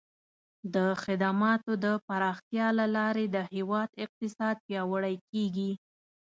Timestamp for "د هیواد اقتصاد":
3.29-4.55